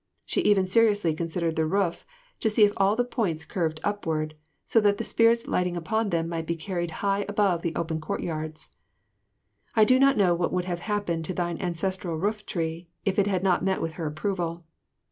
[0.25, 2.07] She even seriously considered the roof,
[2.39, 4.33] to see if all the points curved upward,
[4.65, 8.75] so that the spirits lighting upon them be carried high above the open courtyards.
[9.75, 13.43] I do not know what would have happened to thine ancestral rooftree if it had
[13.43, 14.65] not met with her approval.